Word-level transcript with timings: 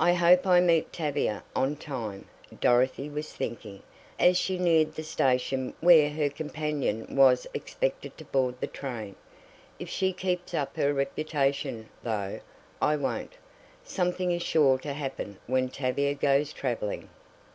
"I 0.00 0.14
hope 0.14 0.46
I 0.46 0.60
meet 0.60 0.94
Tavia 0.94 1.42
on 1.54 1.76
time," 1.76 2.24
Dorothy 2.58 3.10
was 3.10 3.34
thinking, 3.34 3.82
as 4.18 4.38
she 4.38 4.56
neared 4.58 4.94
the 4.94 5.02
station 5.02 5.74
where 5.82 6.08
her 6.08 6.30
companion 6.30 7.14
was 7.14 7.46
expected 7.52 8.16
to 8.16 8.24
board 8.24 8.58
the 8.62 8.66
train. 8.66 9.14
"If 9.78 9.90
she 9.90 10.14
keeps 10.14 10.54
up 10.54 10.74
her 10.78 10.94
reputation, 10.94 11.90
though, 12.02 12.40
I 12.80 12.96
won't. 12.96 13.34
Something 13.84 14.32
is 14.32 14.42
sure 14.42 14.78
to 14.78 14.94
happen 14.94 15.38
when 15.46 15.68
Tavia 15.68 16.14
goes 16.14 16.54
traveling." 16.54 17.10